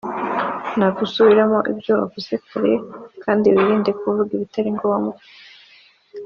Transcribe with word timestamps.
ntabwo 0.77 0.99
usubiramo 1.07 1.59
ibyo 1.71 1.91
wavuze 1.99 2.33
kare 2.47 2.73
kandi 3.23 3.45
wirinda 3.55 3.91
kuvuga 3.99 4.29
ibitari 4.33 4.69
ngombwa 4.77 5.17